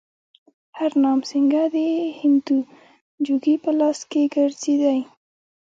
[0.79, 1.75] هرنام سینګه د
[2.19, 2.57] هندو
[3.25, 4.99] جوګي په لباس کې ګرځېدی.